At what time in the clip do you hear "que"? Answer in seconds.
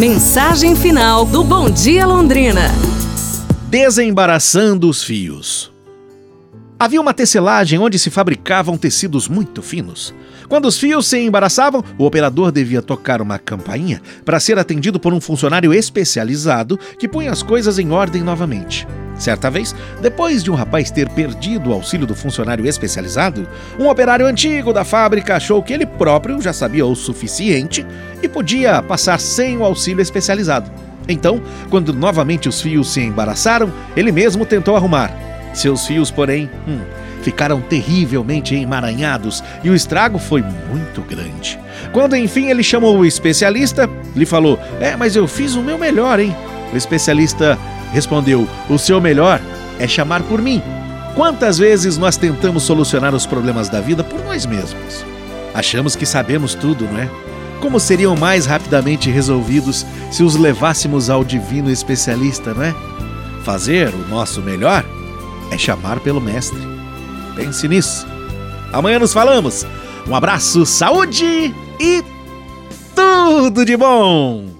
16.98-17.06, 25.62-25.74, 55.96-56.06